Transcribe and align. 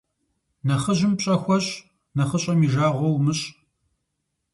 Нэхъыжьым 0.67 1.13
пщӀэ 1.17 1.35
хуэщӀ, 1.41 1.71
нэхъыщӀэм 2.17 2.59
и 2.65 2.67
жагъуэ 2.73 3.07
умыщӀ. 3.09 3.45